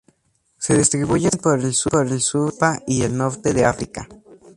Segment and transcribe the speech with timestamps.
[0.57, 4.07] Se distribuyen por el sur de Europa y el norte de África.